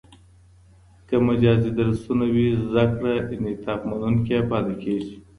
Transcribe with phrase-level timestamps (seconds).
[1.07, 5.15] که مجازي درسونه وي، زده کړه انعطاف منونکې پاته کېږي.